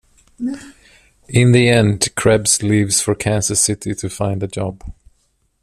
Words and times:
In 1.29 1.51
the 1.51 1.69
end, 1.69 2.09
Krebs 2.15 2.63
leaves 2.63 3.01
for 3.03 3.13
Kansas 3.13 3.61
City 3.61 3.93
to 3.93 4.09
find 4.09 4.41
a 4.41 4.47
job. 4.47 4.81